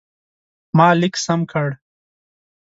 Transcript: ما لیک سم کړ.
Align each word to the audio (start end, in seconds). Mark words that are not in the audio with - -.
ما 0.77 0.87
لیک 0.99 1.15
سم 1.25 1.39
کړ. 1.51 1.67